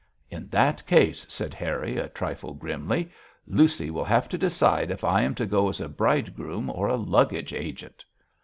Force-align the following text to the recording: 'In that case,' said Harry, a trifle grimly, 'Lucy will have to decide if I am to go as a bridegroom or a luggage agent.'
'In 0.31 0.47
that 0.47 0.83
case,' 0.87 1.27
said 1.29 1.53
Harry, 1.53 1.97
a 1.99 2.09
trifle 2.09 2.55
grimly, 2.55 3.11
'Lucy 3.45 3.91
will 3.91 4.03
have 4.05 4.27
to 4.29 4.35
decide 4.39 4.89
if 4.89 5.03
I 5.03 5.21
am 5.21 5.35
to 5.35 5.45
go 5.45 5.69
as 5.69 5.79
a 5.79 5.87
bridegroom 5.87 6.71
or 6.71 6.87
a 6.87 6.95
luggage 6.97 7.53
agent.' 7.53 8.03